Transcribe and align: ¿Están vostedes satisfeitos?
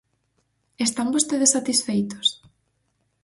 ¿Están 0.85 1.07
vostedes 1.15 1.53
satisfeitos? 1.55 2.27